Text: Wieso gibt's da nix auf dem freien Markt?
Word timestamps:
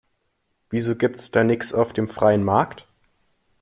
Wieso 0.71 0.95
gibt's 0.95 1.29
da 1.29 1.43
nix 1.43 1.75
auf 1.75 1.93
dem 1.93 2.09
freien 2.09 2.43
Markt? 2.43 2.87